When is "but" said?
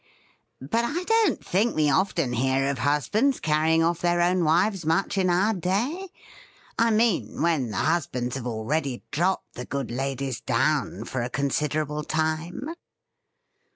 0.59-0.83